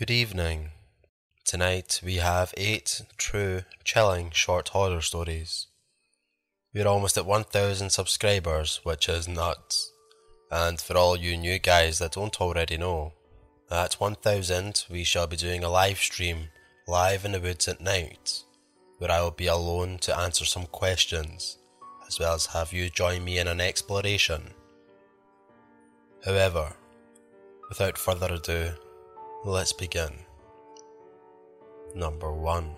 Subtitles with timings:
[0.00, 0.70] Good evening.
[1.44, 5.66] Tonight we have eight true, chilling short horror stories.
[6.72, 9.92] We're almost at 1000 subscribers, which is nuts.
[10.50, 13.12] And for all you new guys that don't already know,
[13.70, 16.48] at 1000 we shall be doing a live stream
[16.88, 18.44] live in the woods at night,
[18.96, 21.58] where I will be alone to answer some questions,
[22.08, 24.54] as well as have you join me in an exploration.
[26.24, 26.72] However,
[27.68, 28.70] without further ado,
[29.44, 30.12] let's begin.
[31.94, 32.76] Number 1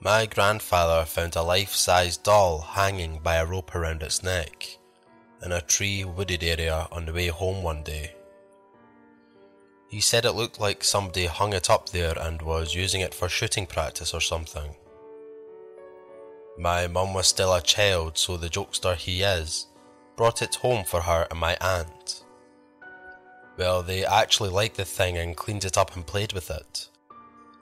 [0.00, 4.78] My grandfather found a life sized doll hanging by a rope around its neck
[5.42, 8.14] in a tree wooded area on the way home one day.
[9.88, 13.30] He said it looked like somebody hung it up there and was using it for
[13.30, 14.74] shooting practice or something.
[16.58, 19.68] My mum was still a child, so the jokester he is
[20.16, 22.24] brought it home for her and my aunt.
[23.58, 26.88] Well, they actually liked the thing and cleaned it up and played with it.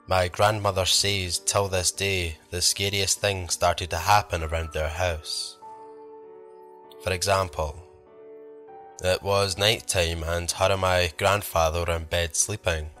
[0.05, 5.57] My grandmother says till this day the scariest things started to happen around their house.
[7.03, 7.83] For example,
[9.03, 12.91] it was night time and her and my grandfather were in bed sleeping.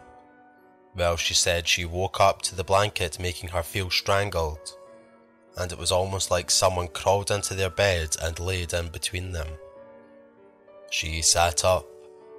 [0.95, 4.75] Well, she said she woke up to the blanket making her feel strangled,
[5.55, 9.47] and it was almost like someone crawled into their bed and laid in between them.
[10.89, 11.85] She sat up,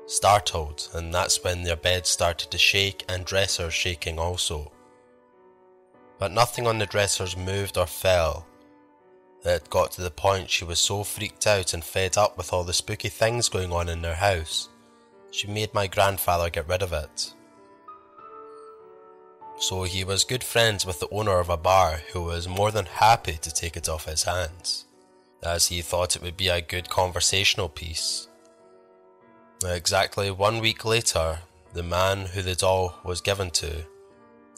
[0.09, 4.73] startled, and that's when their bed started to shake and dressers shaking also.
[6.19, 8.47] But nothing on the dressers moved or fell,
[9.45, 12.65] it got to the point she was so freaked out and fed up with all
[12.65, 14.69] the spooky things going on in their house,
[15.31, 17.35] she made my grandfather get rid of it.
[19.59, 22.87] So he was good friends with the owner of a bar who was more than
[22.87, 24.87] happy to take it off his hands,
[25.43, 28.28] as he thought it would be a good conversational piece.
[29.65, 31.41] Exactly one week later,
[31.73, 33.85] the man who the doll was given to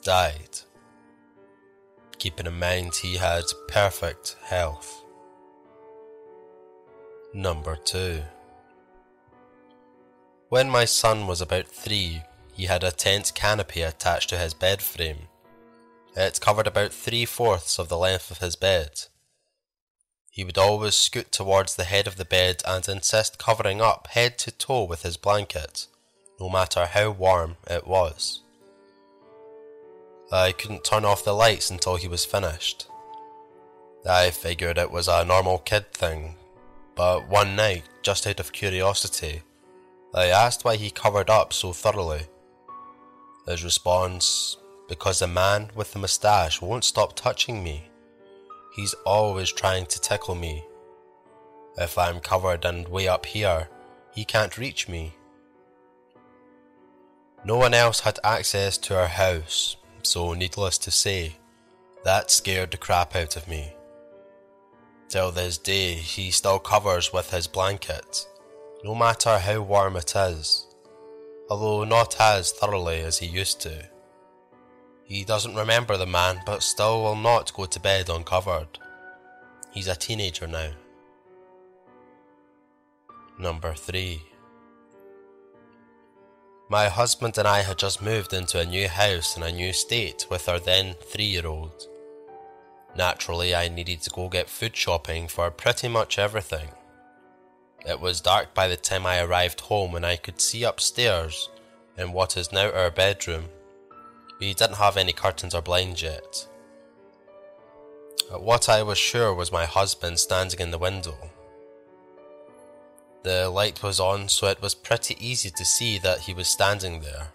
[0.02, 0.60] died
[2.20, 5.02] keeping in mind he had perfect health.
[7.32, 8.22] Number 2
[10.50, 12.22] When my son was about three,
[12.52, 15.28] he had a tent canopy attached to his bed frame.
[16.14, 19.04] It covered about three fourths of the length of his bed.
[20.30, 24.38] He would always scoot towards the head of the bed and insist covering up head
[24.38, 25.86] to toe with his blanket,
[26.38, 28.42] no matter how warm it was.
[30.32, 32.86] I couldn't turn off the lights until he was finished.
[34.08, 36.36] I figured it was a normal kid thing,
[36.94, 39.42] but one night, just out of curiosity,
[40.14, 42.22] I asked why he covered up so thoroughly.
[43.46, 44.56] His response,
[44.88, 47.90] because the man with the moustache won't stop touching me.
[48.80, 50.64] He's always trying to tickle me.
[51.76, 53.68] If I'm covered and way up here,
[54.10, 55.12] he can't reach me.
[57.44, 61.36] No one else had access to our house, so needless to say,
[62.04, 63.74] that scared the crap out of me.
[65.10, 68.26] Till this day, he still covers with his blanket,
[68.82, 70.66] no matter how warm it is,
[71.50, 73.90] although not as thoroughly as he used to.
[75.10, 78.78] He doesn't remember the man, but still will not go to bed uncovered.
[79.72, 80.70] He's a teenager now.
[83.36, 84.22] Number 3
[86.68, 90.26] my husband and I had just moved into a new house in a new state
[90.30, 91.88] with our then three year old.
[92.94, 96.68] Naturally, I needed to go get food shopping for pretty much everything.
[97.84, 101.48] It was dark by the time I arrived home and I could see upstairs,
[101.98, 103.46] in what is now our bedroom.
[104.40, 106.48] We didn't have any curtains or blinds yet.
[108.30, 111.16] What I was sure was my husband standing in the window.
[113.22, 117.00] The light was on, so it was pretty easy to see that he was standing
[117.00, 117.28] there.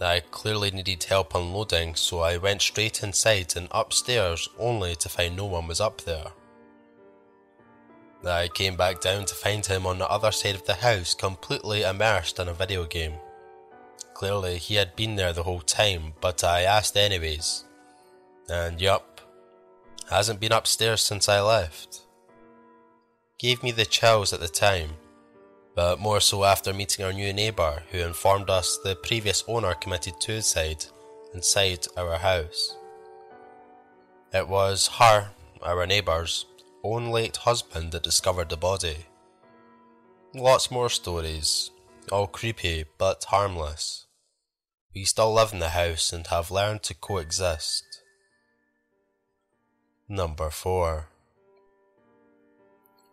[0.00, 5.36] I clearly needed help unloading, so I went straight inside and upstairs only to find
[5.36, 6.32] no one was up there.
[8.26, 11.82] I came back down to find him on the other side of the house, completely
[11.82, 13.14] immersed in a video game.
[14.14, 17.64] Clearly, he had been there the whole time, but I asked anyways.
[18.48, 19.20] And yup,
[20.10, 22.04] hasn't been upstairs since I left
[23.44, 24.90] gave me the chills at the time,
[25.74, 30.14] but more so after meeting our new neighbour who informed us the previous owner committed
[30.22, 30.84] suicide
[31.34, 32.76] inside our house.
[34.32, 35.28] It was her,
[35.62, 36.46] our neighbour's,
[36.82, 39.06] own late husband that discovered the body.
[40.34, 41.70] Lots more stories,
[42.10, 44.03] all creepy but harmless.
[44.94, 48.02] We still live in the house and have learned to coexist.
[50.08, 51.08] Number 4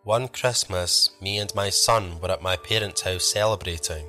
[0.04, 4.04] one Christmas, me and my son were at my parents' house celebrating,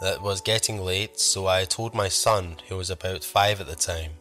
[0.00, 3.74] It was getting late, so I told my son, who was about five at the
[3.74, 4.12] time,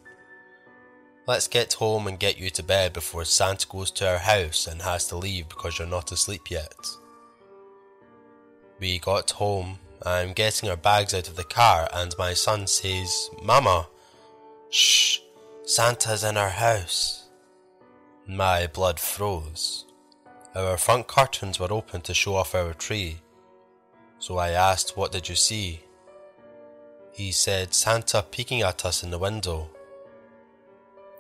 [1.28, 4.82] Let's get home and get you to bed before Santa goes to our house and
[4.82, 6.74] has to leave because you're not asleep yet.
[8.80, 13.30] We got home, I'm getting our bags out of the car, and my son says,
[13.44, 13.88] Mama,
[14.72, 15.20] shh,
[15.64, 17.30] Santa's in our house.
[18.28, 19.86] My blood froze.
[20.56, 23.18] Our front curtains were open to show off our tree,
[24.18, 25.82] so I asked, What did you see?
[27.14, 29.70] He said, Santa peeking at us in the window.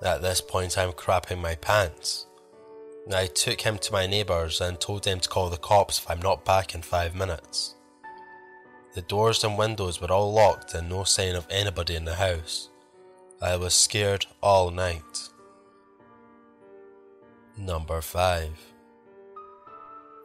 [0.01, 2.25] At this point, I'm crapping my pants.
[3.13, 6.21] I took him to my neighbours and told them to call the cops if I'm
[6.21, 7.75] not back in five minutes.
[8.93, 12.69] The doors and windows were all locked and no sign of anybody in the house.
[13.41, 15.29] I was scared all night.
[17.57, 18.49] Number 5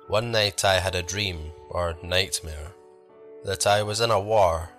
[0.08, 2.72] One night I had a dream, or nightmare,
[3.44, 4.70] that I was in a war.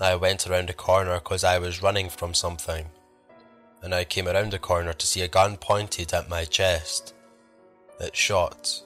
[0.00, 2.86] I went around a corner because I was running from something
[3.84, 7.12] and I came around the corner to see a gun pointed at my chest.
[8.00, 8.80] It shot.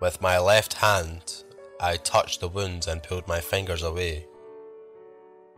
[0.00, 1.44] With my left hand,
[1.78, 4.26] I touched the wounds and pulled my fingers away.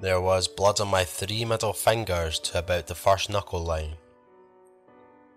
[0.00, 3.96] There was blood on my three middle fingers to about the first knuckle line.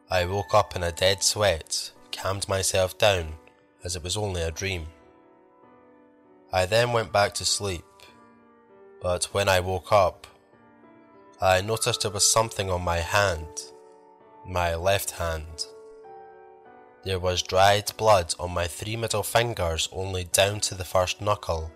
[0.10, 3.34] I woke up in a dead sweat, calmed myself down,
[3.84, 4.88] as it was only a dream.
[6.52, 7.86] I then went back to sleep,
[9.02, 10.28] but when I woke up,
[11.40, 13.64] I noticed there was something on my hand,
[14.46, 15.66] my left hand.
[17.04, 21.72] There was dried blood on my three middle fingers only down to the first knuckle.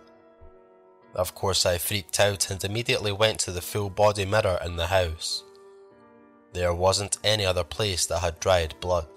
[1.13, 4.87] Of course, I freaked out and immediately went to the full body mirror in the
[4.87, 5.43] house.
[6.53, 9.09] There wasn't any other place that had dried blood.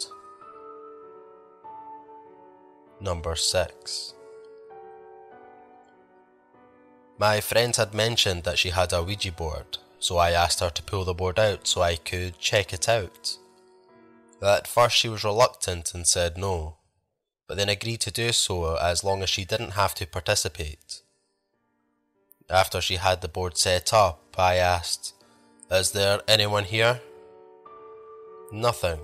[3.00, 4.14] Number 6
[7.19, 10.82] My friend had mentioned that she had a Ouija board so I asked her to
[10.82, 13.37] pull the board out so I could check it out.
[14.43, 16.76] At first she was reluctant and said no,
[17.46, 21.02] but then agreed to do so as long as she didn't have to participate.
[22.49, 25.14] After she had the board set up, I asked,
[25.70, 27.00] Is there anyone here?
[28.52, 29.00] Nothing.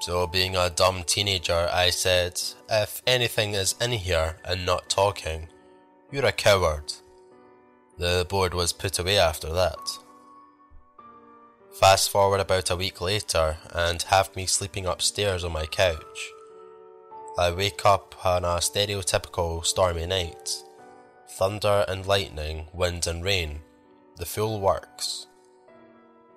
[0.00, 5.48] So, being a dumb teenager, I said, If anything is in here and not talking,
[6.10, 6.92] you're a coward.
[7.98, 9.78] The board was put away after that.
[11.80, 16.30] Fast forward about a week later and have me sleeping upstairs on my couch.
[17.36, 20.62] I wake up on a stereotypical stormy night.
[21.28, 23.62] Thunder and lightning, wind and rain,
[24.18, 25.26] the full works.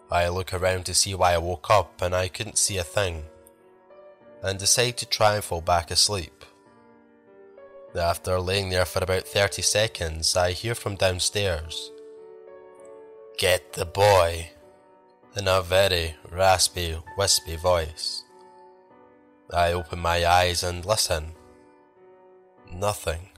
[0.10, 3.26] I look around to see why I woke up and I couldn't see a thing,
[4.42, 6.46] and decide to try and fall back asleep.
[7.96, 11.92] After laying there for about 30 seconds, I hear from downstairs.
[13.38, 14.50] Get the boy!
[15.38, 18.24] In a very raspy, wispy voice.
[19.54, 21.34] I open my eyes and listen.
[22.74, 23.30] Nothing.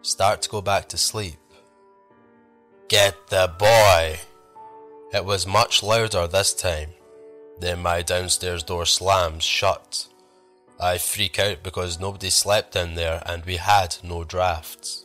[0.00, 1.38] Start to go back to sleep.
[2.88, 4.20] Get the boy!
[5.12, 6.94] It was much louder this time.
[7.58, 10.08] Then my downstairs door slams shut.
[10.80, 15.04] I freak out because nobody slept in there and we had no drafts.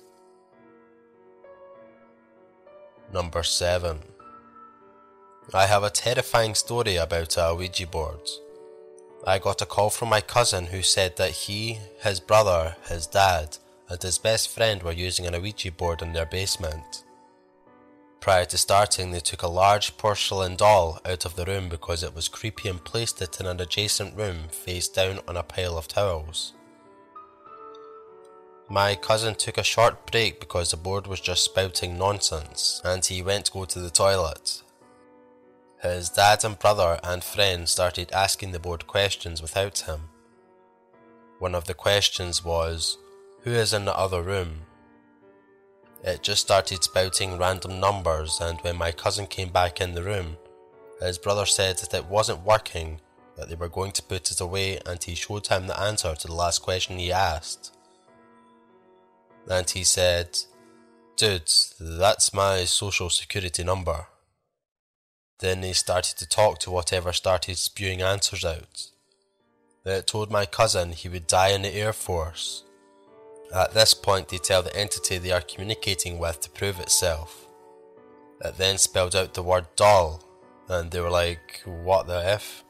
[3.12, 4.15] Number 7.
[5.54, 8.30] I have a terrifying story about a Ouija board.
[9.28, 13.58] I got a call from my cousin who said that he, his brother, his dad,
[13.88, 17.04] and his best friend were using an Ouija board in their basement.
[18.20, 22.16] Prior to starting, they took a large porcelain doll out of the room because it
[22.16, 25.88] was creepy and placed it in an adjacent room face down on a pile of
[25.88, 26.54] towels.
[28.68, 33.22] My cousin took a short break because the board was just spouting nonsense and he
[33.22, 34.64] went to go to the toilet.
[35.86, 40.10] His dad and brother and friend started asking the board questions without him.
[41.38, 42.98] One of the questions was,
[43.44, 44.62] Who is in the other room?
[46.04, 50.38] It just started spouting random numbers, and when my cousin came back in the room,
[51.00, 53.00] his brother said that it wasn't working,
[53.38, 56.28] that they were going to put it away, and he showed him the answer to
[56.28, 57.78] the last question he asked.
[59.48, 60.40] And he said,
[61.16, 64.08] Dude, that's my social security number.
[65.40, 68.88] Then they started to talk to whatever started spewing answers out.
[69.86, 72.66] It told my cousin he would die in the Air Force,
[73.54, 77.48] at this point, they tell the entity they are communicating with to prove itself.
[78.44, 80.24] It then spelled out the word doll,
[80.68, 82.64] and they were like, What the F?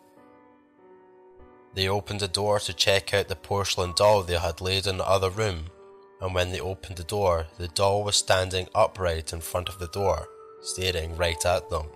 [1.73, 5.09] They opened the door to check out the porcelain doll they had laid in the
[5.09, 5.65] other room,
[6.21, 9.87] and when they opened the door, the doll was standing upright in front of the
[9.87, 10.27] door,
[10.61, 11.87] staring right at them.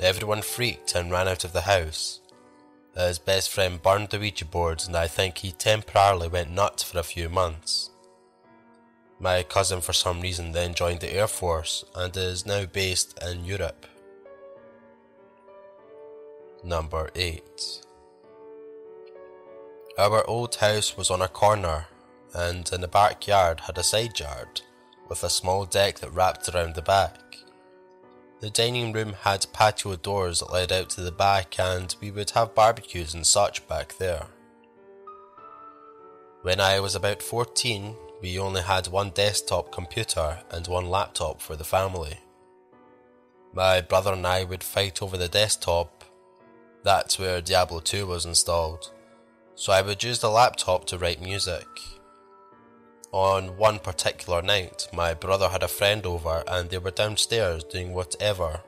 [0.00, 2.20] Everyone freaked and ran out of the house.
[2.94, 6.98] His best friend burned the Ouija board, and I think he temporarily went nuts for
[6.98, 7.90] a few months.
[9.20, 13.44] My cousin, for some reason, then joined the Air Force and is now based in
[13.44, 13.86] Europe.
[16.62, 17.42] Number 8
[19.98, 21.86] Our old house was on a corner
[22.34, 24.60] and in the backyard had a side yard
[25.08, 27.18] with a small deck that wrapped around the back.
[28.40, 32.30] The dining room had patio doors that led out to the back, and we would
[32.30, 34.26] have barbecues and such back there.
[36.42, 41.56] When I was about 14, we only had one desktop computer and one laptop for
[41.56, 42.18] the family.
[43.52, 46.04] My brother and I would fight over the desktop.
[46.84, 48.92] That's where Diablo 2 was installed.
[49.56, 51.66] So I would use the laptop to write music.
[53.12, 57.94] On one particular night, my brother had a friend over and they were downstairs doing
[57.94, 58.60] whatever,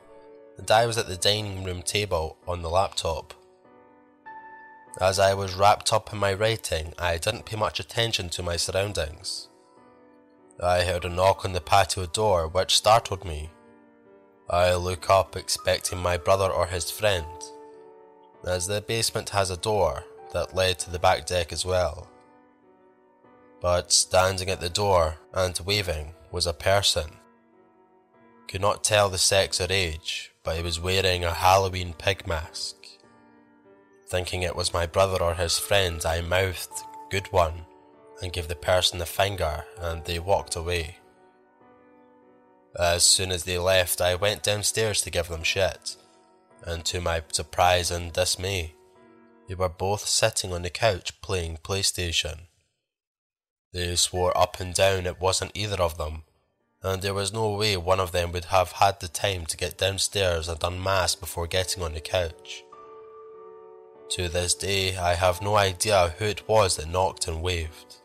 [0.57, 3.35] and I was at the dining room table on the laptop.
[4.99, 8.57] As I was wrapped up in my writing, I didn't pay much attention to my
[8.57, 9.47] surroundings.
[10.59, 13.51] I heard a knock on the patio door which startled me.
[14.49, 17.27] I look up expecting my brother or his friend,
[18.43, 22.10] as the basement has a door that led to the back deck as well
[23.61, 27.11] but standing at the door and waving was a person.
[28.47, 32.75] Could not tell the sex or age, but he was wearing a Halloween pig mask.
[34.07, 37.65] Thinking it was my brother or his friend, I mouthed, Good one,
[38.21, 40.97] and gave the person the finger, and they walked away.
[42.77, 45.97] As soon as they left, I went downstairs to give them shit,
[46.63, 48.75] and to my surprise and dismay,
[49.47, 52.47] they were both sitting on the couch playing PlayStation.
[53.73, 56.23] They swore up and down it wasn't either of them,
[56.83, 59.77] and there was no way one of them would have had the time to get
[59.77, 62.63] downstairs and unmask before getting on the couch.
[64.09, 67.95] To this day, I have no idea who it was that knocked and waved.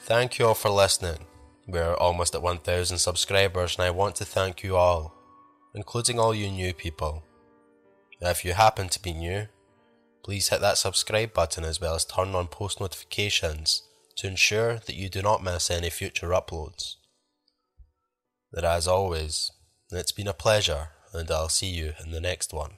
[0.00, 1.26] Thank you all for listening.
[1.68, 5.14] We're almost at 1000 subscribers, and I want to thank you all,
[5.74, 7.22] including all you new people.
[8.20, 9.46] If you happen to be new,
[10.22, 13.82] Please hit that subscribe button as well as turn on post notifications
[14.16, 16.96] to ensure that you do not miss any future uploads.
[18.52, 19.50] But as always,
[19.90, 22.72] it's been a pleasure, and I'll see you in the next one.